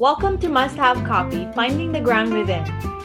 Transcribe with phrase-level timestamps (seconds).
[0.00, 2.64] Welcome to Must Have Coffee, Finding the Ground Within.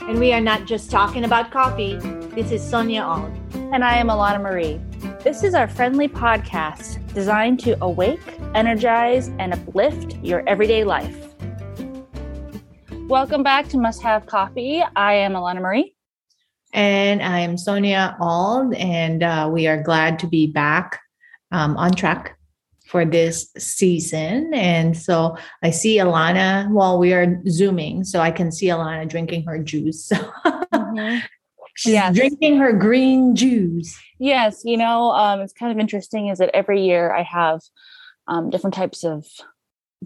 [0.10, 1.98] And we are not just talking about coffee.
[2.34, 3.32] This is Sonia Ald.
[3.54, 4.82] And I am Alana Marie.
[5.24, 11.36] This is our friendly podcast designed to awake, energize, and uplift your everyday life.
[13.08, 14.84] Welcome back to Must Have Coffee.
[14.96, 15.94] I am Alana Marie.
[16.74, 21.00] And I am Sonia Ald, and uh, we are glad to be back
[21.52, 22.39] um, on track
[22.90, 24.52] for this season.
[24.52, 29.44] And so I see Alana while we are Zooming, so I can see Alana drinking
[29.44, 30.12] her juice.
[30.46, 31.20] mm-hmm.
[31.76, 32.16] She's yes.
[32.16, 33.96] drinking her green juice.
[34.18, 37.62] Yes, you know, um, it's kind of interesting is that every year I have
[38.28, 39.24] um, different types of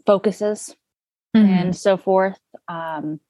[0.06, 0.76] focuses
[1.36, 1.52] mm-hmm.
[1.52, 2.38] and so forth.
[2.68, 3.22] Um,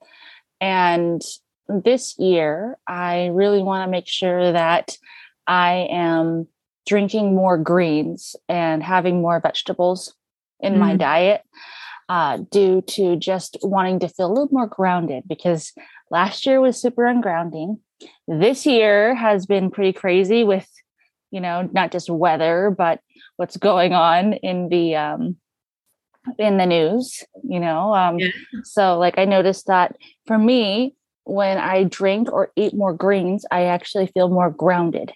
[0.59, 1.21] and
[1.69, 4.97] this year, I really want to make sure that
[5.45, 6.47] I am
[6.85, 10.13] drinking more greens and having more vegetables
[10.59, 10.79] in mm.
[10.79, 11.43] my diet
[12.09, 15.73] uh, due to just wanting to feel a little more grounded because
[16.11, 17.79] last year was super ungrounding.
[18.27, 20.67] This year has been pretty crazy with,
[21.31, 22.99] you know, not just weather, but
[23.37, 25.37] what's going on in the um,
[26.37, 27.23] in the news.
[27.43, 28.29] You know, um, yeah.
[28.63, 29.95] so like I noticed that
[30.27, 35.13] for me, when I drink or eat more greens, I actually feel more grounded.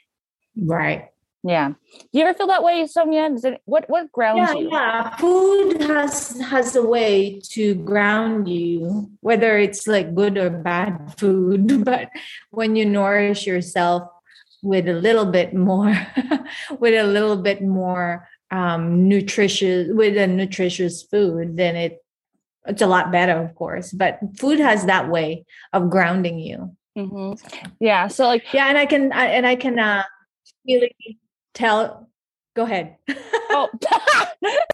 [0.56, 1.10] Right.
[1.48, 1.70] Yeah.
[1.70, 3.32] Do you ever feel that way, Sonia?
[3.32, 4.70] Is it what what grounds yeah, you?
[4.70, 5.16] Yeah.
[5.16, 11.86] Food has has a way to ground you, whether it's like good or bad food.
[11.86, 12.10] But
[12.52, 14.04] when you nourish yourself
[14.62, 15.96] with a little bit more,
[16.80, 22.04] with a little bit more um nutritious with a nutritious food, then it
[22.68, 23.94] it's a lot better, of course.
[23.94, 26.76] But food has that way of grounding you.
[26.98, 27.40] Mm-hmm.
[27.80, 28.10] Yeah.
[28.10, 30.04] So like yeah, and I can I, and I can uh
[30.68, 30.96] really
[31.58, 32.10] tell
[32.56, 32.98] go ahead.
[33.50, 33.70] Oh.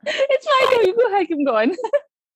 [0.06, 1.76] It's fine you go ahead keep going.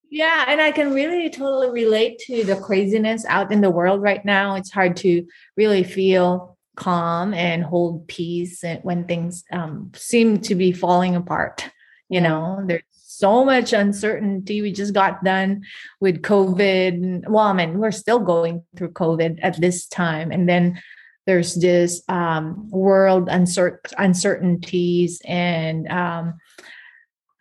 [0.10, 4.24] Yeah and i can really totally relate to the craziness out in the world right
[4.24, 4.56] now.
[4.56, 10.72] It's hard to really feel calm and hold peace when things um, seem to be
[10.72, 11.70] falling apart
[12.10, 12.64] you know?
[12.66, 14.62] There's so much uncertainty.
[14.62, 15.64] We just got done
[16.00, 17.28] with covid.
[17.28, 20.82] Well i mean we're still going through covid at this time and then
[21.28, 26.36] there's this um, world uncer- uncertainties and um,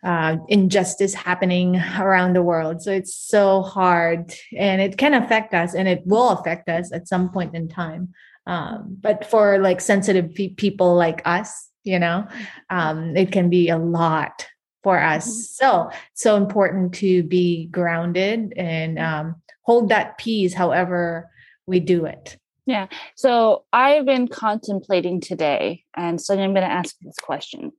[0.05, 2.83] uh, injustice happening around the world.
[2.83, 7.09] So it's so hard and it can affect us and it will affect us at
[7.09, 8.13] some point in time.
[8.47, 12.27] Um, but for like sensitive pe- people like us, you know,
[12.69, 14.47] um, it can be a lot
[14.83, 15.27] for us.
[15.27, 15.65] Mm-hmm.
[15.65, 21.31] So, so important to be grounded and um, hold that peace however
[21.67, 22.37] we do it.
[22.67, 22.89] Yeah.
[23.15, 27.73] So I've been contemplating today, and so I'm going to ask this question.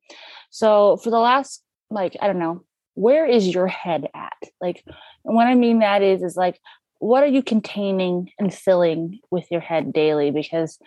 [0.50, 4.38] So for the last, like, I don't know, where is your head at?
[4.62, 4.84] Like,
[5.24, 6.60] what I mean that is, is like,
[7.00, 10.32] what are you containing and filling with your head daily?
[10.32, 10.80] Because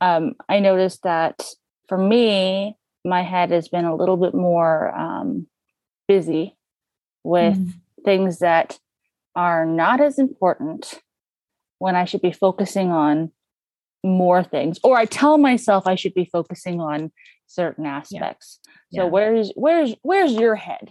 [0.00, 1.44] um, I noticed that
[1.88, 5.46] for me, my head has been a little bit more um,
[6.08, 6.56] busy
[7.22, 7.72] with mm.
[8.04, 8.78] things that
[9.36, 11.00] are not as important
[11.78, 13.30] when I should be focusing on
[14.04, 17.12] more things or i tell myself i should be focusing on
[17.46, 18.58] certain aspects
[18.90, 19.00] yeah.
[19.00, 19.10] so yeah.
[19.10, 20.90] where's where's where's your head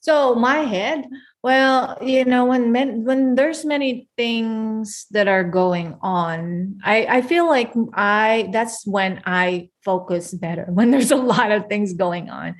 [0.00, 1.04] so my head
[1.42, 7.22] well you know when men, when there's many things that are going on i i
[7.22, 12.30] feel like i that's when i focus better when there's a lot of things going
[12.30, 12.54] on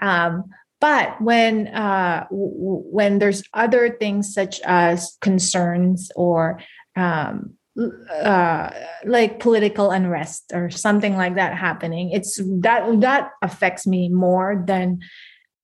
[0.00, 0.44] um
[0.80, 6.60] but when uh w- when there's other things such as concerns or
[6.96, 8.70] um uh
[9.04, 15.00] like political unrest or something like that happening it's that that affects me more than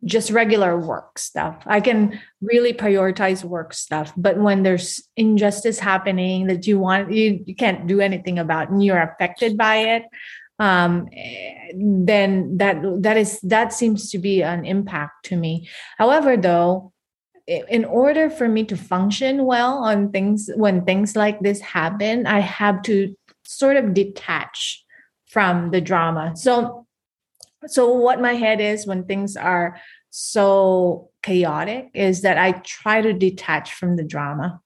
[0.04, 1.62] just regular work stuff.
[1.66, 7.44] I can really prioritize work stuff but when there's injustice happening that you want you,
[7.44, 10.04] you can't do anything about and you're affected by it
[10.58, 11.08] um
[11.74, 15.68] then that that is that seems to be an impact to me.
[15.96, 16.92] However though
[17.50, 22.38] in order for me to function well on things when things like this happen i
[22.38, 23.14] have to
[23.50, 24.84] sort of detach
[25.30, 26.36] from the drama.
[26.36, 26.86] So
[27.66, 33.12] so what my head is when things are so chaotic is that i try to
[33.12, 34.60] detach from the drama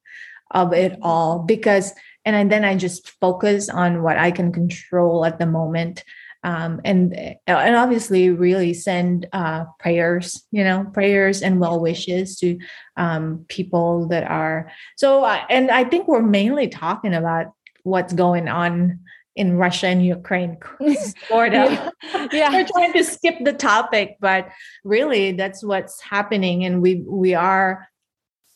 [0.52, 1.92] of it all because
[2.24, 6.04] and then i just focus on what i can control at the moment
[6.44, 12.58] um, and and obviously really send uh, prayers, you know, prayers and well wishes to
[12.98, 15.24] um, people that are so.
[15.24, 17.46] Uh, and I think we're mainly talking about
[17.82, 19.00] what's going on
[19.34, 20.58] in Russia and Ukraine,
[21.28, 21.72] sort of.
[21.72, 22.28] yeah.
[22.30, 22.50] yeah.
[22.50, 24.48] We're trying to skip the topic, but
[24.84, 27.88] really that's what's happening, and we we are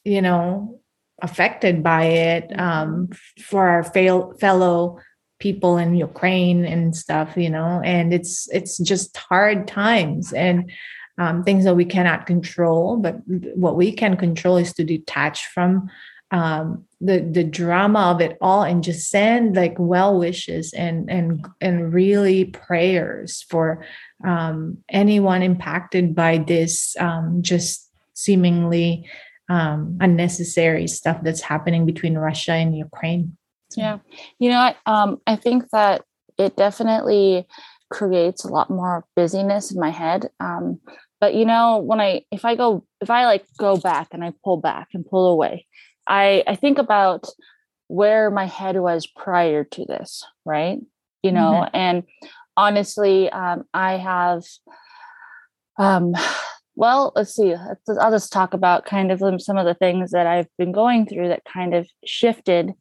[0.04, 0.78] you know
[1.22, 3.08] affected by it um,
[3.42, 5.00] for our fail, fellow
[5.38, 10.70] people in Ukraine and stuff, you know, and it's it's just hard times and
[11.18, 12.96] um, things that we cannot control.
[12.96, 13.16] But
[13.54, 15.88] what we can control is to detach from
[16.30, 21.46] um, the the drama of it all and just send like well wishes and and
[21.60, 23.84] and really prayers for
[24.24, 29.08] um, anyone impacted by this um, just seemingly
[29.48, 33.36] um, unnecessary stuff that's happening between Russia and Ukraine.
[33.76, 33.98] Yeah,
[34.38, 36.02] you know, um, I think that
[36.38, 37.46] it definitely
[37.90, 40.30] creates a lot more busyness in my head.
[40.40, 40.80] Um,
[41.20, 44.32] but you know, when I if I go if I like go back and I
[44.44, 45.66] pull back and pull away,
[46.06, 47.26] I I think about
[47.88, 50.78] where my head was prior to this, right?
[51.22, 51.76] You know, mm-hmm.
[51.76, 52.02] and
[52.56, 54.44] honestly, um, I have
[55.78, 56.14] um
[56.76, 57.56] well, let's see.
[58.00, 61.26] I'll just talk about kind of some of the things that I've been going through
[61.28, 62.72] that kind of shifted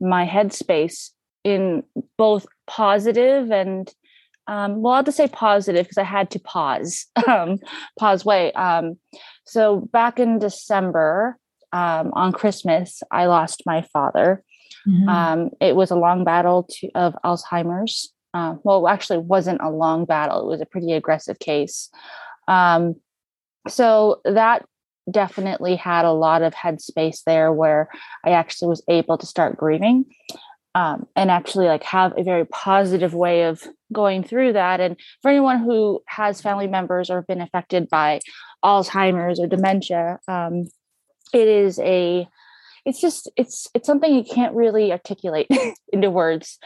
[0.00, 1.10] my headspace
[1.44, 1.82] in
[2.16, 3.92] both positive and
[4.48, 7.58] um, well, I'll just say positive because I had to pause, um,
[7.98, 8.52] pause way.
[8.52, 8.98] Um,
[9.44, 11.36] so back in December
[11.72, 14.44] um, on Christmas, I lost my father.
[14.86, 15.08] Mm-hmm.
[15.08, 18.12] Um, it was a long battle to, of Alzheimer's.
[18.34, 20.40] Uh, well, actually, wasn't a long battle.
[20.40, 21.90] It was a pretty aggressive case.
[22.46, 22.96] Um,
[23.66, 24.64] so that
[25.10, 27.88] definitely had a lot of headspace there where
[28.24, 30.06] I actually was able to start grieving
[30.74, 33.62] um, and actually like have a very positive way of
[33.92, 34.80] going through that.
[34.80, 38.20] And for anyone who has family members or been affected by
[38.64, 40.66] Alzheimer's or dementia, um,
[41.32, 42.28] it is a
[42.84, 45.48] it's just it's it's something you can't really articulate
[45.92, 46.58] into words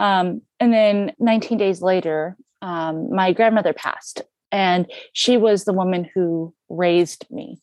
[0.00, 6.08] um, and then 19 days later um, my grandmother passed and she was the woman
[6.14, 7.60] who raised me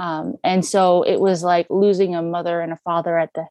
[0.00, 3.46] um, and so it was like losing a mother and a father at the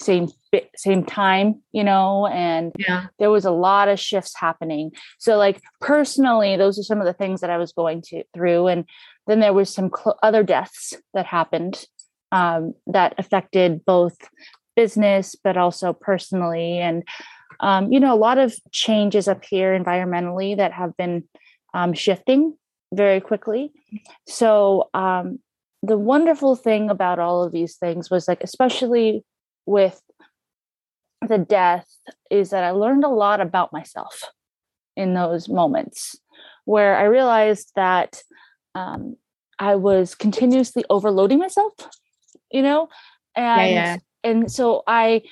[0.00, 0.28] same
[0.76, 3.06] same time you know and yeah.
[3.18, 7.12] there was a lot of shifts happening so like personally those are some of the
[7.12, 8.84] things that i was going to through and
[9.26, 11.84] then there was some cl- other deaths that happened
[12.30, 14.16] um, that affected both
[14.76, 17.02] business but also personally and
[17.58, 21.24] um, you know a lot of changes up here environmentally that have been
[21.74, 22.56] um, shifting
[22.92, 23.72] very quickly.
[24.26, 25.40] So um,
[25.82, 29.24] the wonderful thing about all of these things was like, especially
[29.66, 30.00] with
[31.26, 31.88] the death,
[32.30, 34.22] is that I learned a lot about myself
[34.96, 36.16] in those moments
[36.64, 38.22] where I realized that
[38.74, 39.16] um,
[39.58, 41.72] I was continuously overloading myself,
[42.50, 42.88] you know,
[43.34, 43.96] and yeah, yeah.
[44.22, 45.22] and so I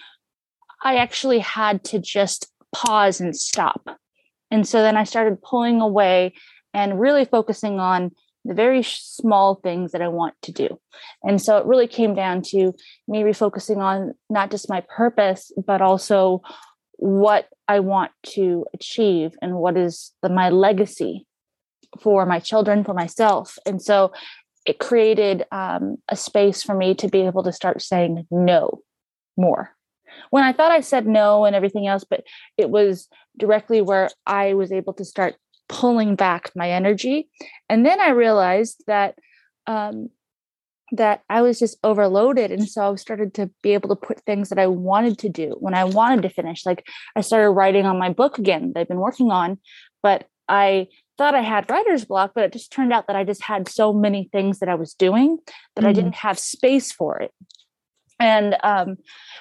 [0.83, 4.01] I actually had to just pause and stop
[4.51, 6.35] and so then I started pulling away
[6.75, 8.13] and really focusing on
[8.45, 10.81] the very small things that I want to do.
[11.23, 12.73] And so it really came down to
[13.07, 16.43] me refocusing on not just my purpose, but also
[16.97, 21.27] what I want to achieve and what is the, my legacy
[22.01, 23.59] for my children, for myself.
[23.67, 24.13] And so
[24.67, 28.83] it created um, a space for me to be able to start saying no
[29.37, 29.75] more
[30.31, 32.25] when I thought I said no and everything else, but
[32.57, 33.09] it was
[33.39, 35.37] directly where I was able to start
[35.71, 37.29] pulling back my energy.
[37.69, 39.17] And then I realized that
[39.67, 40.11] um,
[40.93, 42.51] that I was just overloaded.
[42.51, 45.57] And so I started to be able to put things that I wanted to do
[45.61, 46.67] when I wanted to finish.
[46.67, 46.85] Like
[47.15, 49.59] I started writing on my book again that I've been working on,
[50.03, 53.45] but I thought I had writer's block, but it just turned out that I just
[53.45, 55.39] had so many things that I was doing
[55.77, 55.89] that mm-hmm.
[55.89, 57.33] I didn't have space for it
[58.21, 58.99] and um,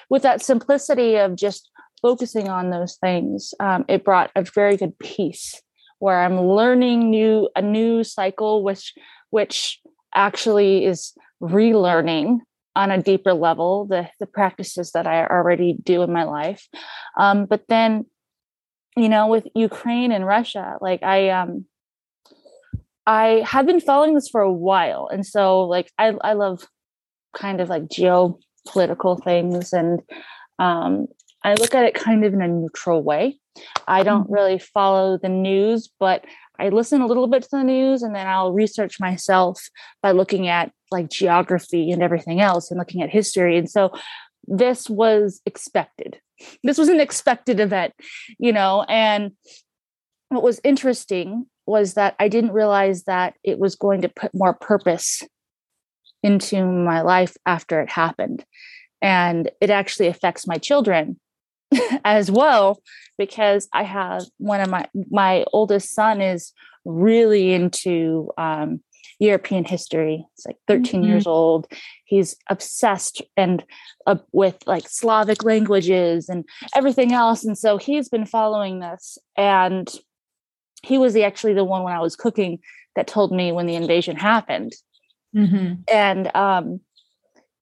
[0.08, 1.70] with that simplicity of just
[2.02, 5.60] focusing on those things um, it brought a very good peace
[6.00, 8.94] where i'm learning new a new cycle which
[9.30, 9.80] which
[10.14, 12.38] actually is relearning
[12.76, 16.68] on a deeper level the the practices that i already do in my life.
[17.16, 18.06] Um, but then
[18.96, 21.64] you know with ukraine and russia like i um
[23.06, 25.08] i have been following this for a while.
[25.12, 26.66] And so like i i love
[27.34, 30.00] kind of like geopolitical things and
[30.58, 31.06] um,
[31.44, 33.38] i look at it kind of in a neutral way
[33.86, 34.34] i don't mm-hmm.
[34.34, 36.24] really follow the news but
[36.58, 39.68] i listen a little bit to the news and then i'll research myself
[40.02, 43.90] by looking at like geography and everything else and looking at history and so
[44.46, 46.18] this was expected
[46.64, 47.92] this was an expected event
[48.38, 49.32] you know and
[50.28, 54.54] what was interesting was that i didn't realize that it was going to put more
[54.54, 55.22] purpose
[56.22, 58.44] into my life after it happened.
[59.02, 61.18] And it actually affects my children
[62.04, 62.82] as well
[63.18, 66.52] because I have one of my my oldest son is
[66.84, 68.80] really into um,
[69.20, 70.26] European history.
[70.34, 71.10] It's like 13 mm-hmm.
[71.10, 71.66] years old.
[72.04, 73.64] He's obsessed and
[74.06, 77.44] uh, with like Slavic languages and everything else.
[77.44, 79.18] And so he's been following this.
[79.36, 79.88] And
[80.82, 82.60] he was the, actually the one when I was cooking
[82.96, 84.72] that told me when the invasion happened.
[85.36, 85.82] Mm-hmm.
[85.86, 86.80] And um,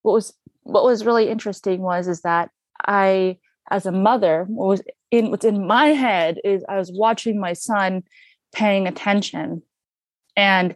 [0.02, 2.50] what was what was really interesting was is that
[2.86, 3.38] I,
[3.70, 7.52] as a mother, what was in what's in my head is I was watching my
[7.52, 8.02] son
[8.54, 9.62] paying attention,
[10.36, 10.74] and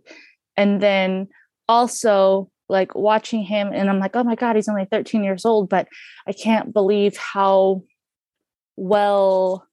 [0.56, 1.28] and then
[1.68, 5.68] also like watching him, and I'm like, oh my god, he's only 13 years old,
[5.68, 5.88] but
[6.26, 7.82] I can't believe how
[8.76, 9.66] well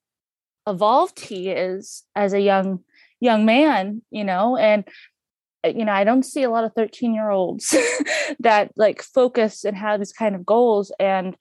[0.66, 2.80] evolved he is as a young
[3.20, 4.56] young man you know?
[4.56, 4.84] And
[5.64, 7.76] uh, you know i don't see a lot of 13 year olds
[8.40, 10.92] that like focus and have these kind of goals.
[10.98, 11.36] And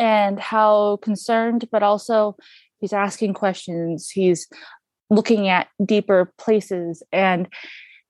[0.00, 2.36] and how concerned but also
[2.80, 4.10] he's asking questions.
[4.10, 4.48] He's
[5.10, 7.48] looking at deeper places and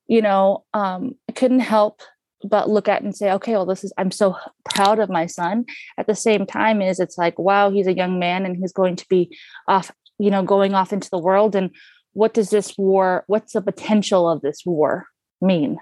[0.07, 2.03] you know um i couldn't help
[2.45, 5.65] but look at and say okay well this is i'm so proud of my son.
[5.99, 8.97] At the same time is it's like wow he's a young man and he's going
[8.97, 11.71] to be off you know going off into the world and
[12.13, 15.07] what does this war what's the potential of this war
[15.41, 15.79] mean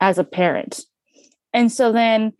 [0.00, 0.80] as a parent?
[1.52, 2.32] And so then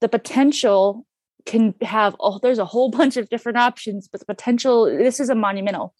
[0.00, 1.06] the potential
[1.46, 5.28] can have oh there's a whole bunch of different options but the potential this is
[5.28, 5.94] a monumental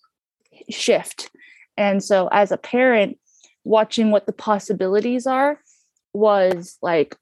[0.70, 1.30] shift
[1.76, 3.18] and so as a parent
[3.64, 5.60] watching what the possibilities are
[6.12, 7.16] was like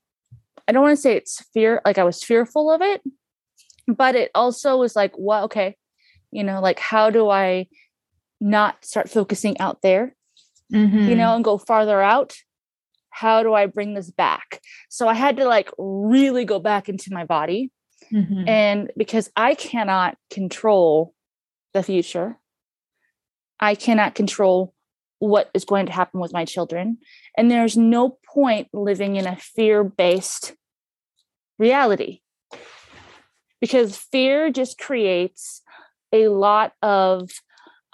[0.68, 3.02] i don't want to say it's fear like i was fearful of it
[3.88, 5.76] but it also was like well okay
[6.30, 7.66] you know like how do i
[8.42, 10.14] not start focusing out there,
[10.72, 11.08] mm-hmm.
[11.08, 12.34] you know, and go farther out.
[13.10, 14.60] How do I bring this back?
[14.90, 17.70] So I had to like really go back into my body.
[18.12, 18.48] Mm-hmm.
[18.48, 21.14] And because I cannot control
[21.72, 22.36] the future,
[23.58, 24.74] I cannot control
[25.18, 26.98] what is going to happen with my children.
[27.36, 30.54] And there's no point living in a fear based
[31.58, 32.20] reality
[33.60, 35.62] because fear just creates
[36.12, 37.30] a lot of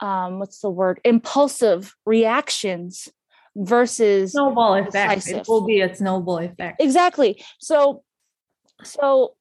[0.00, 3.08] um, what's the word impulsive reactions
[3.56, 5.40] versus snowball effect decisive.
[5.40, 8.02] it will be a snowball effect exactly so
[8.84, 9.34] so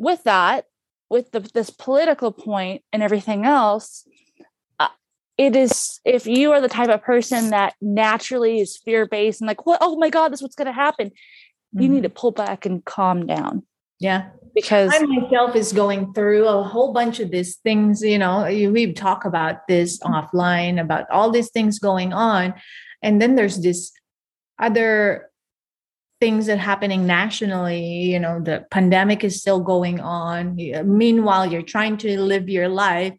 [0.00, 0.64] with that
[1.10, 4.06] with the, this political point and everything else
[4.80, 4.88] uh,
[5.36, 9.48] it is if you are the type of person that naturally is fear based and
[9.48, 11.82] like what oh my god this is what's going to happen mm-hmm.
[11.82, 12.04] you need mm-hmm.
[12.04, 13.62] to pull back and calm down
[13.98, 18.02] yeah because I myself is going through a whole bunch of these things.
[18.02, 22.54] You know, we talk about this offline about all these things going on,
[23.00, 23.92] and then there's this
[24.58, 25.29] other
[26.20, 30.56] things that are happening nationally you know the pandemic is still going on.
[30.84, 33.14] Meanwhile you're trying to live your life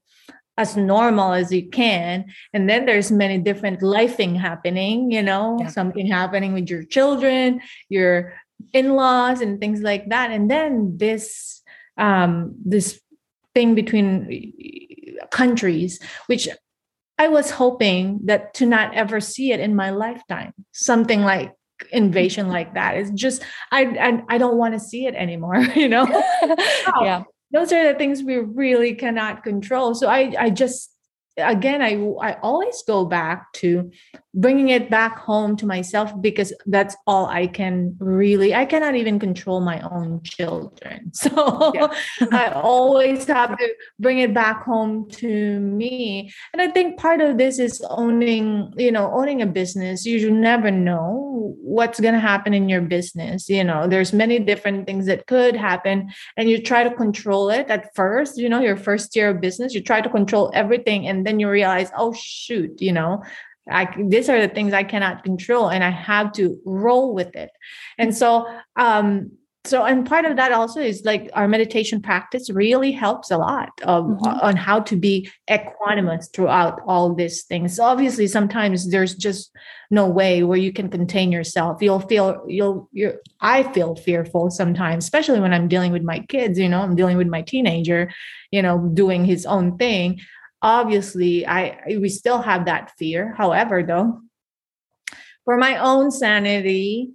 [0.58, 2.26] as normal as you can.
[2.54, 5.68] And then there's many different lifing happening you know yeah.
[5.68, 8.34] something happening with your children your
[8.74, 10.32] in-laws and things like that.
[10.32, 11.62] And then this
[11.98, 13.02] um this
[13.54, 14.08] thing between
[15.30, 16.48] countries which
[17.20, 20.54] i was hoping that to not ever see it in my lifetime.
[20.72, 21.52] Something like
[21.92, 22.98] invasion like that.
[22.98, 26.06] It's just i i, I don't want to see it anymore you know?
[27.02, 27.24] Yeah.
[27.54, 29.96] Those are the things we really cannot control.
[29.96, 30.91] So i i just
[31.38, 33.90] again i i always go back to
[34.34, 39.20] bringing it back home to myself because that's all i can really i cannot even
[39.20, 41.12] control my own children.
[41.22, 41.94] So yeah.
[42.32, 43.68] i always have to
[44.00, 46.32] bring it back home to me.
[46.54, 50.06] And i think part of this is owning you know owning a business.
[50.06, 53.50] You never know what's going to happen in your business.
[53.50, 57.68] You know there's many different things that could happen and you try to control it
[57.70, 58.38] at first.
[58.38, 61.50] You know your first year of business you try to control everything and then you
[61.50, 63.24] realize, oh shoot, you know,
[63.70, 67.52] I these are the things I cannot control and I have to roll with it.
[67.98, 69.32] And so um
[69.64, 73.70] so and part of that also is like our meditation practice really helps a lot
[73.84, 74.26] of, mm-hmm.
[74.26, 79.52] on how to be equanimous throughout all these things so obviously sometimes there's just
[79.92, 85.04] no way where you can contain yourself you'll feel you'll you i feel fearful sometimes
[85.04, 88.12] especially when i'm dealing with my kids you know i'm dealing with my teenager
[88.50, 90.20] you know doing his own thing
[90.62, 93.34] obviously i we still have that fear.
[93.38, 94.22] However though
[95.46, 97.10] for my own sanity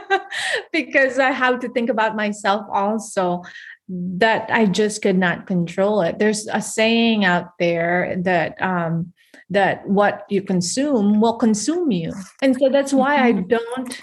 [0.72, 3.42] because i have to think about myself also
[3.88, 6.18] that i just could not control it.
[6.18, 9.12] There's a saying out there that um
[9.50, 12.14] that what you consume will consume you.
[12.40, 13.48] And so that's why i mm-hmm.
[13.48, 14.02] don't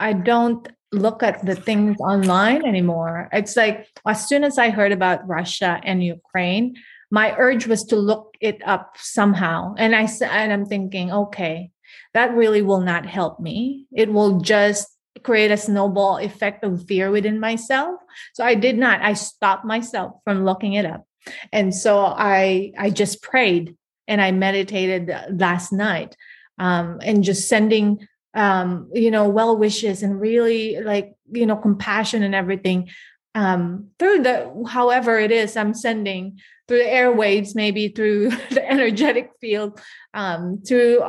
[0.00, 3.28] i don't look at the things online anymore.
[3.32, 6.76] It's like as soon as i heard about russia and ukraine
[7.20, 10.04] my urge was to look it up somehow and i
[10.40, 11.70] and i'm thinking okay
[12.14, 13.86] that really will not help me.
[13.92, 14.88] It will just
[15.22, 18.00] create a snowball effect of fear within myself.
[18.34, 19.02] So I did not.
[19.02, 21.06] I stopped myself from looking it up.
[21.52, 26.16] And so I I just prayed and I meditated last night
[26.58, 32.22] um, and just sending um, you know well wishes and really like you know compassion
[32.22, 32.90] and everything
[33.34, 36.38] um, through the however it is I'm sending
[36.68, 39.80] through the airwaves, maybe through the energetic field,
[40.12, 41.02] um, through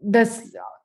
[0.00, 0.26] the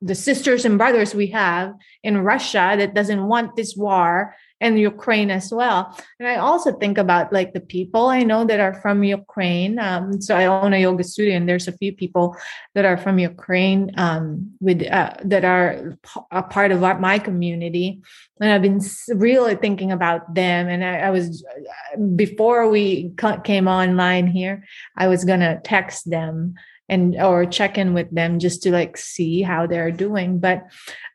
[0.02, 1.72] the sisters and brothers we have
[2.02, 5.80] in Russia that doesn't want this war and Ukraine as well.
[6.18, 9.78] And I also think about like the people I know that are from Ukraine.
[9.78, 12.34] Um, so I own a yoga studio, and there's a few people
[12.74, 15.98] that are from Ukraine um, with uh, that are
[16.30, 18.00] a part of our, my community.
[18.40, 18.80] And I've been
[19.28, 20.62] really thinking about them.
[20.72, 21.44] And I, I was
[22.16, 23.12] before we
[23.44, 24.64] came online here,
[24.96, 26.54] I was gonna text them
[26.88, 30.38] and or check in with them just to like see how they're doing.
[30.38, 30.64] But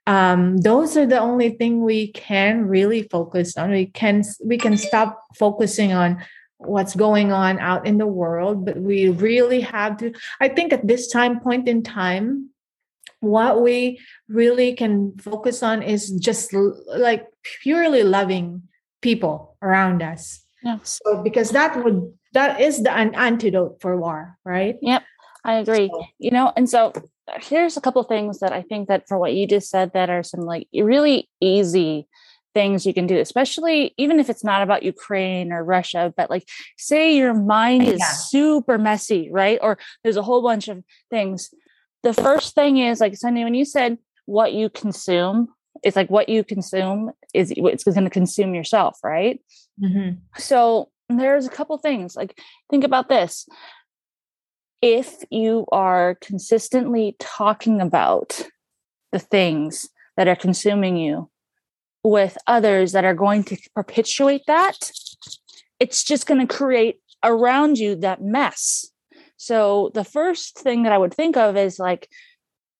[0.07, 3.71] um, those are the only thing we can really focus on.
[3.71, 6.23] We can we can stop focusing on
[6.57, 10.11] what's going on out in the world but we really have to
[10.41, 12.49] i think at this time point in time
[13.21, 17.27] what we really can focus on is just like
[17.61, 18.63] purely loving
[19.01, 20.43] people around us.
[20.63, 20.79] Yeah.
[20.83, 24.75] so because that would that is the an antidote for war right?
[24.81, 25.03] Yep
[25.43, 25.91] I agree.
[26.17, 26.93] You know, and so
[27.41, 30.23] here's a couple things that I think that for what you just said that are
[30.23, 32.07] some like really easy
[32.53, 36.47] things you can do, especially even if it's not about Ukraine or Russia, but like
[36.77, 38.11] say your mind is yeah.
[38.11, 39.59] super messy, right?
[39.61, 41.53] Or there's a whole bunch of things.
[42.03, 45.49] The first thing is like Sunny, when you said what you consume,
[45.83, 49.39] it's like what you consume is it's going to consume yourself, right?
[49.81, 50.19] Mm-hmm.
[50.37, 53.47] So there's a couple things like think about this
[54.81, 58.41] if you are consistently talking about
[59.11, 61.29] the things that are consuming you
[62.03, 64.91] with others that are going to perpetuate that,
[65.79, 68.85] it's just going to create around you that mess.
[69.37, 72.09] So, the first thing that I would think of is like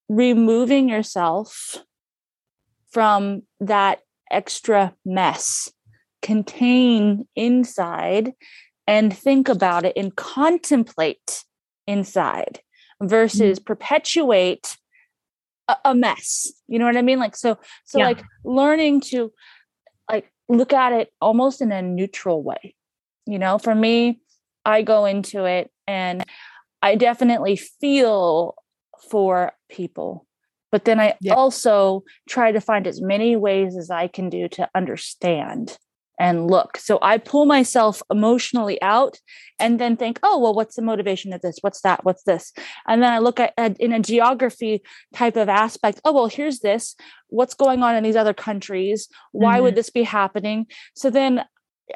[0.10, 1.78] removing yourself
[2.92, 4.00] from that
[4.32, 5.72] extra mess,
[6.22, 8.34] contain inside
[8.88, 11.44] and think about it and contemplate
[11.90, 12.60] inside
[13.02, 13.66] versus mm-hmm.
[13.66, 14.78] perpetuate
[15.68, 18.06] a, a, mess you know what i mean like so so yeah.
[18.06, 19.34] like learning to
[20.10, 22.76] like look at it almost in a neutral way
[23.26, 24.20] you know for me
[24.66, 26.24] i go into it and
[26.84, 28.56] i definitely feel
[29.10, 30.28] for people
[30.72, 31.34] but then i yeah.
[31.34, 35.78] also try to find as many ways as i can do to understand
[36.20, 36.78] and look.
[36.78, 39.18] So I pull myself emotionally out
[39.58, 41.58] and then think, oh, well, what's the motivation of this?
[41.62, 42.04] What's that?
[42.04, 42.54] What's this?
[42.88, 46.60] And then I look at, at, in a geography type of aspect, oh, well, here's
[46.60, 46.96] this.
[47.30, 49.08] What's going on in these other countries?
[49.32, 49.64] Why mm-hmm.
[49.64, 50.68] would this be happening?
[50.94, 51.46] So then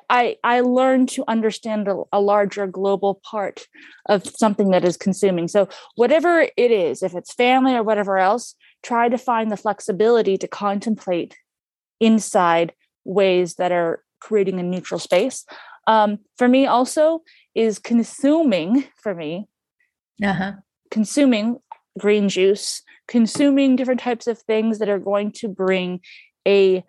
[0.10, 3.68] I I learn to understand a, a, larger global part
[4.10, 5.48] of something that is consuming.
[5.48, 10.36] So whatever it is, if it's family or whatever else, try to find the flexibility
[10.38, 11.38] to contemplate
[12.00, 12.74] inside
[13.06, 15.46] ways that are creating a neutral space.
[15.86, 17.22] Um, for me, also,
[17.54, 19.48] is consuming for me,
[20.24, 20.54] uh-huh.
[20.90, 21.58] consuming
[22.00, 26.00] green juice, consuming different types of things that are going to bring
[26.48, 26.84] a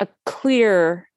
[0.00, 1.08] a clear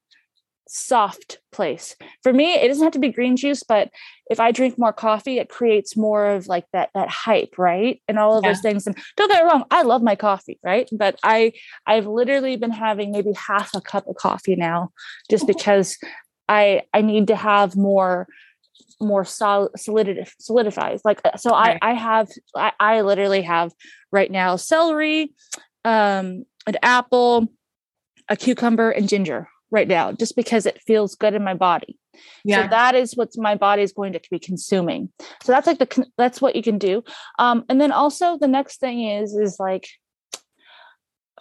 [0.68, 1.96] soft place.
[2.24, 3.90] For me, it doesn't have to be green juice, but
[4.30, 8.02] if I drink more coffee, it creates more of like that that hype, right?
[8.08, 8.52] And all of yeah.
[8.52, 8.88] those things.
[8.88, 10.90] And don't get me wrong, I love my coffee, right?
[10.92, 11.54] But I
[11.86, 14.92] I've literally been having maybe half a cup of coffee now,
[15.30, 15.58] just mm-hmm.
[15.58, 15.98] because
[16.50, 18.28] I I need to have more
[19.00, 21.02] more solid solidif- solidifies.
[21.06, 23.72] Like uh, so, I I have I, I literally have
[24.12, 25.34] right now celery,
[25.86, 27.48] um, an apple,
[28.30, 31.98] a cucumber, and ginger right now just because it feels good in my body.
[32.44, 32.64] Yeah.
[32.64, 35.10] So that is what my body is going to be consuming.
[35.44, 37.04] So that's like the that's what you can do.
[37.40, 39.88] Um and then also the next thing is is like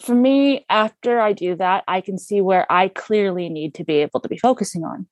[0.03, 3.95] for me after I do that I can see where I clearly need to be
[3.97, 5.07] able to be focusing on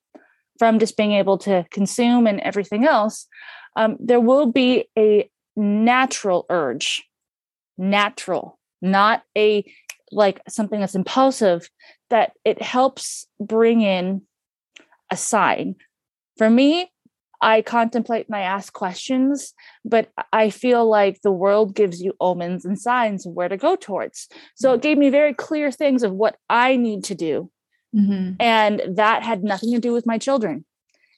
[0.59, 3.27] from just being able to consume and everything else.
[3.77, 7.05] Um, there will be a natural urge,
[7.77, 9.65] natural, not a
[10.13, 11.69] like something that's impulsive
[12.11, 14.23] that it helps bring in
[15.11, 15.77] a sign.
[16.37, 16.91] For me,
[17.41, 19.53] I contemplate and I ask questions,
[19.85, 23.77] but I feel like the world gives you omens and signs of where to go
[23.77, 24.29] towards.
[24.55, 27.51] So it gave me very clear things of what I need to do.
[27.95, 28.37] Mm-hmm.
[28.41, 30.65] And that had nothing to do with my children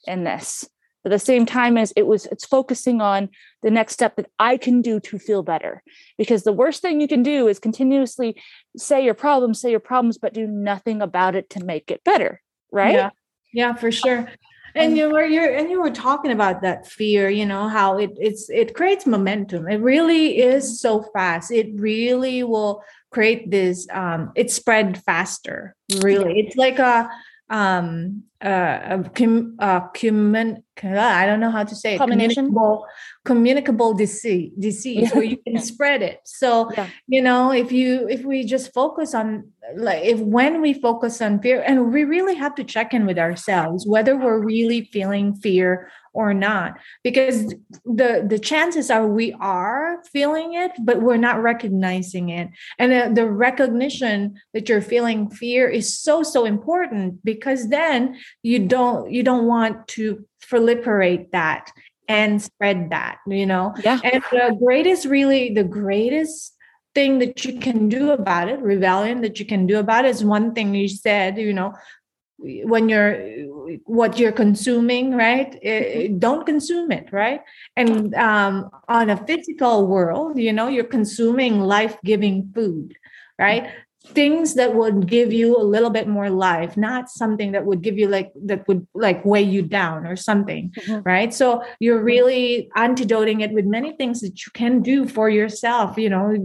[0.07, 0.69] in this.
[1.07, 3.29] At the same time as it was it's focusing on
[3.63, 5.83] the next step that i can do to feel better.
[6.19, 8.41] Because the worst thing you can do is continuously
[8.77, 12.43] say your problems say your problems but do nothing about it to make it better
[12.73, 12.95] right?
[12.95, 13.11] Yeah.
[13.53, 14.29] Yeah for sure.
[14.75, 18.11] And you were you're and you were talking about that fear you know how it
[18.19, 19.67] it's it creates momentum.
[19.69, 21.51] It really is so fast.
[21.51, 26.41] It really will create this um it spread faster really.
[26.41, 27.09] It's like a
[27.49, 31.99] um uh, a cum, uh, cumin, I don't know how to say it.
[31.99, 32.87] Communicable,
[33.25, 36.21] communicable disease, disease where you can spread it.
[36.25, 36.89] So, yeah.
[37.07, 41.41] you know, if you if we just focus on like if when we focus on
[41.41, 45.91] fear, and we really have to check in with ourselves whether we're really feeling fear
[46.17, 52.31] or not because the the chances are we are feeling it but we're not recognizing
[52.31, 52.49] it.
[52.79, 58.59] And the, the recognition that you're feeling fear is so so important because then you
[58.67, 61.71] don't you don't want to proliferate that
[62.09, 63.75] and spread that you know?
[63.85, 64.01] Yeah.
[64.03, 66.55] And the greatest really the greatest
[66.95, 70.25] thing that you can do about it rebellion that you can do about it is
[70.25, 71.75] one thing you said you know
[72.39, 73.17] when you're
[73.85, 75.59] what you're consuming right?
[75.63, 77.41] It, don't consume it right?
[77.77, 82.95] And um, on a physical world you know you're consuming life-giving food
[83.39, 83.71] right
[84.09, 87.99] things that would give you a little bit more life not something that would give
[87.99, 91.03] you like that would like weigh you down or something mm-hmm.
[91.03, 91.35] right?
[91.35, 96.11] So you're really antidoting it with many things that you can do for yourself you
[96.11, 96.37] know?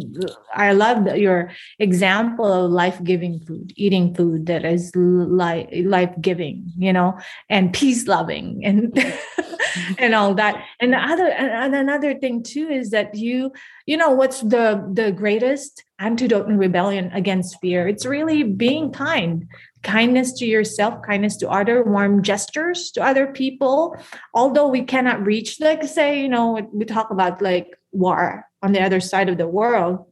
[0.54, 7.18] I love your example of life-giving food eating food that is life life-giving you know
[7.50, 8.98] and peace loving and
[9.98, 10.64] and all that.
[10.80, 13.52] And the other and another thing too is that you
[13.86, 17.88] you know what's the the greatest antidote and rebellion against fear.
[17.88, 19.48] It's really being kind
[19.84, 23.96] kindness to yourself kindness to other warm gestures to other people.
[24.34, 28.82] Although we cannot reach like say you know we talk about like war on the
[28.82, 30.06] other side of the world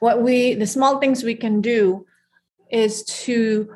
[0.00, 2.06] what we the small things we can do
[2.70, 3.74] is to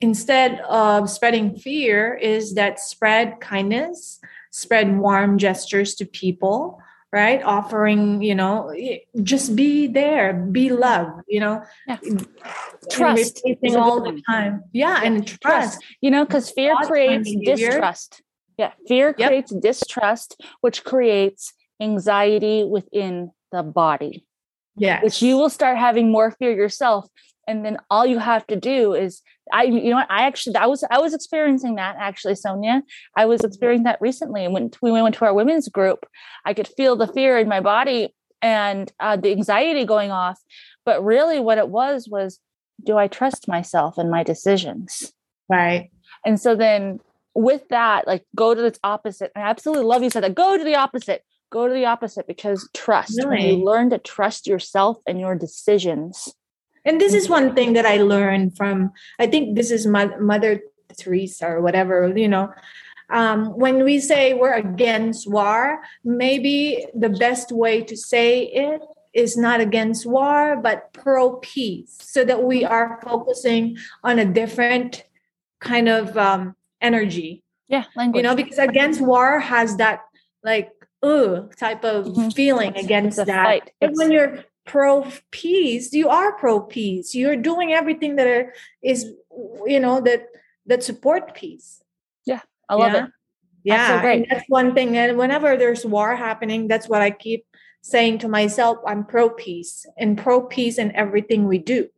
[0.00, 4.20] instead of spreading fear is that spread kindness
[4.50, 6.78] spread warm gestures to people
[7.14, 8.74] right offering you know
[9.22, 11.98] just be there be love you know yeah.
[12.90, 13.40] trust
[13.76, 15.06] all the time yeah, yeah.
[15.06, 15.40] and trust.
[15.40, 15.84] trust.
[16.00, 18.20] you know because fear creates distrust
[18.58, 19.28] yeah fear yep.
[19.28, 24.26] creates distrust which creates anxiety within the body
[24.76, 27.06] yeah which you will start having more fear yourself
[27.46, 30.66] and then all you have to do is i you know what i actually i
[30.66, 32.82] was i was experiencing that actually sonia.
[33.16, 36.06] I was experiencing that recently and when we went to our women's group.
[36.44, 40.38] I could feel the fear in my body and uh, the anxiety going off.
[40.84, 42.40] But really what it was was
[42.82, 45.12] do i trust myself and my decisions?
[45.48, 45.90] Right.
[46.24, 47.00] And so then
[47.34, 49.32] with that like go to the opposite.
[49.36, 51.22] I absolutely love you said that go to the opposite.
[51.50, 53.18] Go to the opposite because trust.
[53.18, 53.28] Really?
[53.28, 56.34] when you learn to trust yourself and your decisions
[56.84, 60.60] and this is one thing that I learned from, I think this is my Mother
[60.98, 62.52] Teresa or whatever, you know.
[63.10, 68.80] Um, when we say we're against war, maybe the best way to say it
[69.12, 75.04] is not against war, but pro peace, so that we are focusing on a different
[75.60, 77.42] kind of um, energy.
[77.68, 78.22] Yeah, language.
[78.22, 80.00] You know, because against war has that
[80.42, 80.70] like
[81.04, 82.28] ooh type of mm-hmm.
[82.30, 83.44] feeling against that.
[83.44, 83.70] Fight.
[83.80, 88.48] And when you're pro peace you are pro peace you're doing everything that
[88.82, 89.12] is
[89.66, 90.26] you know that
[90.66, 91.82] that support peace.
[92.24, 93.04] Yeah i love yeah?
[93.04, 93.10] it.
[93.64, 93.76] Yeah.
[93.76, 94.26] That's, so great.
[94.30, 97.46] that's one thing and whenever there's war happening that's what i keep
[97.82, 101.88] saying to myself i'm pro peace and pro peace in everything we do.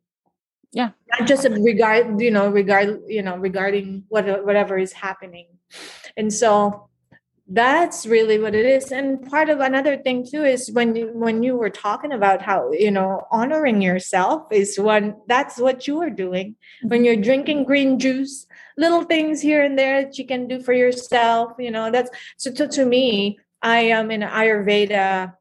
[0.73, 0.91] Yeah.
[1.09, 5.47] Not just regard you know regard you know regarding what whatever is happening.
[6.17, 6.91] And so
[7.49, 8.91] that's really what it is.
[8.91, 12.73] And part of another thing too is when you when you were talking about how
[12.73, 16.57] you know honoring yourself is one that's what you are doing.
[16.83, 20.73] When you're drinking green juice little things here and there that you can do for
[20.73, 25.33] yourself you know that's so to, to me i am in ayurveda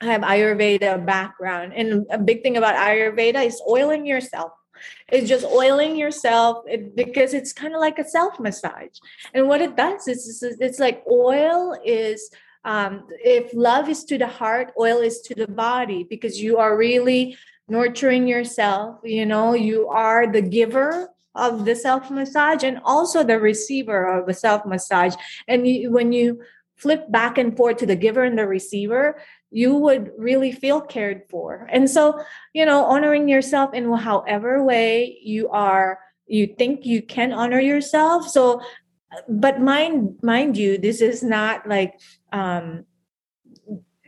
[0.00, 1.72] i have ayurveda background.
[1.74, 4.52] And a big thing about ayurveda is oiling yourself
[5.08, 8.98] it's just oiling yourself because it's kind of like a self massage.
[9.32, 12.30] And what it does is it's like oil is
[12.64, 16.76] um, if love is to the heart, oil is to the body because you are
[16.76, 17.36] really
[17.68, 19.00] nurturing yourself.
[19.04, 24.26] You know, you are the giver of the self massage and also the receiver of
[24.26, 25.14] the self massage.
[25.46, 26.40] And you, when you
[26.76, 29.20] flip back and forth to the giver and the receiver,
[29.54, 31.68] you would really feel cared for.
[31.70, 32.20] And so,
[32.52, 38.28] you know, honoring yourself in however way you are, you think you can honor yourself.
[38.28, 38.60] So,
[39.28, 41.94] but mind mind you this is not like
[42.32, 42.84] um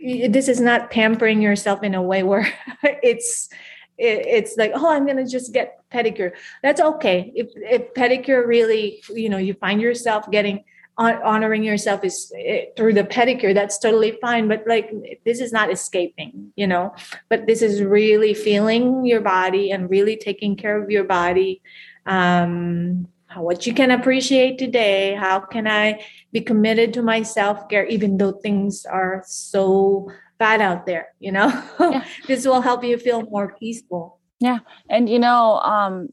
[0.02, 3.48] this is not pampering yourself in a way where it's
[3.98, 6.32] it's like oh i'm gonna just get pedicure
[6.62, 10.64] that's okay if, if pedicure really you know you find yourself getting
[10.98, 14.90] honoring yourself is eh, through the pedicure that's totally fine but like
[15.24, 16.94] this is not escaping you know?
[17.28, 21.60] But this is really feeling your body and really taking care of your body
[22.06, 26.00] um what you can appreciate today how can i
[26.32, 31.48] be committed to my self-care even though things are so bad out there you know?
[31.80, 32.04] Yeah.
[32.26, 34.18] this will help you feel more peaceful.
[34.40, 36.08] Yeah and you know um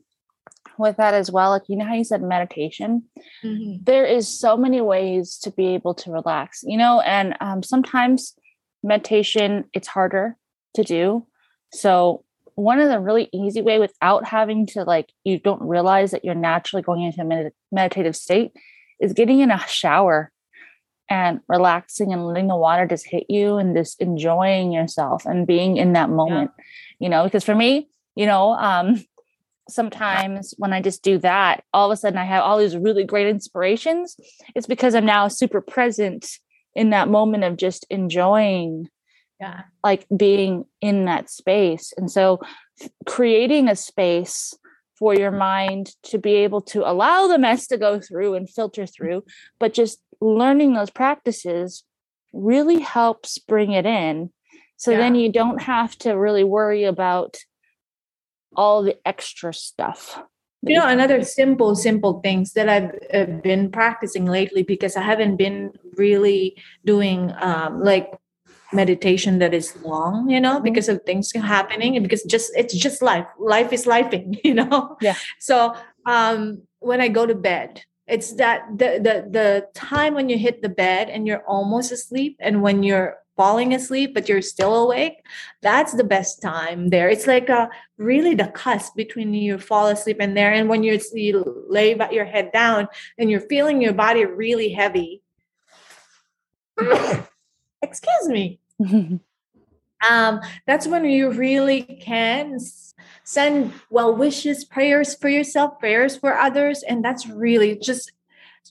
[0.78, 3.04] with that as well like you know how you said meditation
[3.44, 3.84] mm-hmm.
[3.84, 8.36] there is so many ways to be able to relax you know and um, sometimes
[8.84, 10.38] meditation it's harder
[10.74, 11.26] to do
[11.72, 12.24] so
[12.56, 16.36] one of the really easy way without having to like you don't realize that you're
[16.36, 18.52] naturally going into a med- meditative state
[19.00, 20.32] is getting in a shower
[21.10, 25.78] and relaxing and letting the water just hit you and just enjoying yourself and being
[25.78, 26.64] in that moment yeah.
[27.00, 29.04] you know because for me you know um
[29.69, 33.04] sometimes when I just do that, all of a sudden I have all these really
[33.04, 34.15] great inspirations.
[34.56, 36.28] It's because I'm now super present
[36.76, 38.89] in that moment of just enjoying
[39.39, 42.39] yeah like being in that space and so
[43.06, 44.54] creating a space
[44.97, 48.86] for your mind to be able to allow the mess to go through and filter
[48.86, 49.23] through
[49.60, 51.84] but just learning those practices
[52.32, 54.32] really helps bring it in
[54.78, 54.97] so yeah.
[54.97, 57.38] then you don't have to really worry about
[58.56, 60.22] all the extra stuff
[60.66, 65.36] you know another simple simple things that i've uh, been practicing lately because i haven't
[65.36, 68.12] been really doing um, like
[68.74, 70.63] meditation that is long you know mm-hmm.
[70.63, 73.28] because of things happening and because just it's just life.
[73.39, 74.98] Life is lifing you know?
[75.00, 75.16] Yeah.
[75.39, 80.38] So um when i go to bed it's that the the the time when you
[80.38, 84.84] hit the bed and you're almost asleep and when you're falling asleep but you're still
[84.84, 85.24] awake
[85.63, 87.10] that's the best time there.
[87.10, 91.00] It's like a really the cusp between you fall asleep and there and when you,
[91.13, 95.24] you lay your head down and you're feeling your body really heavy.
[97.82, 98.60] Excuse me.
[100.10, 102.60] Um, that's when you really can
[103.24, 108.12] send well wishes prayers for yourself prayers for others and that's really just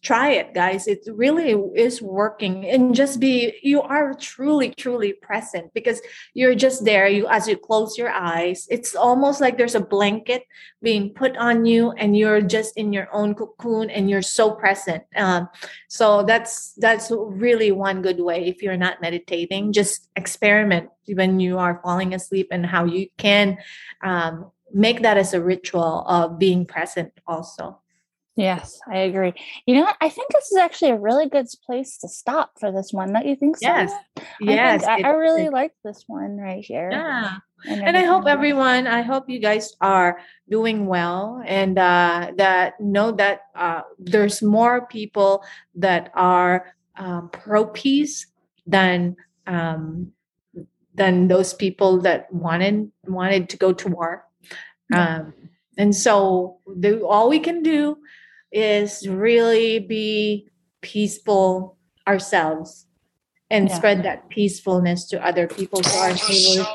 [0.00, 0.86] try it guys.
[0.86, 2.66] It really is working.
[2.66, 6.00] And just be you are truly truly present because
[6.34, 7.08] you're just there.
[7.08, 10.44] You as you close your eyes it's almost like there's a blanket
[10.82, 15.04] being put on you and you're just in your own cocoon and you're so present.
[15.16, 15.48] Um,
[15.88, 21.58] so that's that's really one good way if you're not meditating just experiment when you
[21.58, 23.58] are falling asleep and how you can
[24.02, 27.81] um, make that as a ritual of being present also
[28.34, 29.34] Yes, I agree.
[29.66, 29.96] You know what?
[30.00, 33.12] I think this is actually a really good place to stop for this one.
[33.12, 33.66] Don't you think so?
[33.66, 33.92] Yes.
[34.18, 34.84] I yes.
[34.84, 36.88] I, I, really like this one right here.
[36.90, 37.36] Yeah.
[37.66, 40.18] And, and I hope everyone, I hope you guys are
[40.48, 47.66] doing well and uh, that know that uh, there's more people that are um, pro
[47.66, 48.26] peace
[48.66, 49.16] than
[49.46, 50.12] um,
[50.94, 54.26] than those people that wanted wanted to go to war.
[54.92, 55.32] Um,
[55.78, 57.96] and so the, all we can do
[58.52, 60.48] is really be
[60.80, 62.86] peaceful ourselves
[63.50, 63.74] and yeah.
[63.74, 66.66] spread that peacefulness to other people, to our neighbors,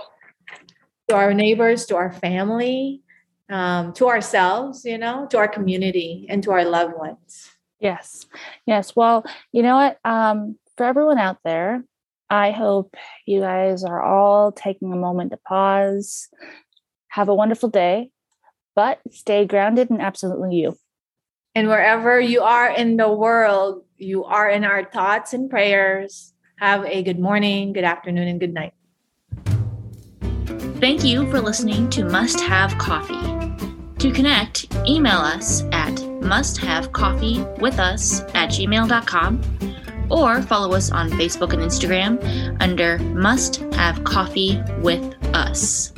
[1.10, 3.02] to our neighbors, to our family,
[3.50, 7.50] um, to ourselves, you know, to our community and to our loved ones.
[7.80, 8.26] Yes.
[8.66, 8.96] Yes.
[8.96, 9.98] Well, you know what?
[10.04, 11.84] Um, for everyone out there,
[12.30, 16.28] I hope you guys are all taking a moment to pause,
[17.10, 18.10] have a wonderful day,
[18.76, 20.76] but stay grounded and absolutely you.
[21.58, 26.36] And wherever you are in the world, you are in our thoughts and prayers.
[26.60, 28.76] Have a good morning, good afternoon, and good night.
[30.80, 33.18] Thank you for listening to Must Have Coffee.
[33.98, 39.42] To connect, email us at musthavecoffeewithus at gmail.com
[40.12, 45.92] or follow us on Facebook and Instagram under Must Have Coffee with Us.